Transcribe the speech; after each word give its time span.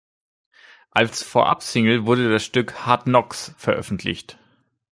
Als 0.89 1.21
Vorabsingle 1.21 2.07
wurde 2.07 2.27
das 2.31 2.43
Stück 2.43 2.87
"Hard 2.87 3.03
Knocks" 3.03 3.53
veröffentlicht. 3.59 4.39